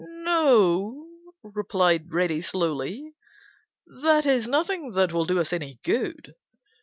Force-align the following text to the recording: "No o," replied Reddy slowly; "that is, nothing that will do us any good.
"No 0.03 1.05
o," 1.43 1.51
replied 1.53 2.11
Reddy 2.11 2.41
slowly; 2.41 3.13
"that 4.01 4.25
is, 4.25 4.47
nothing 4.47 4.93
that 4.93 5.13
will 5.13 5.25
do 5.25 5.39
us 5.39 5.53
any 5.53 5.79
good. 5.83 6.33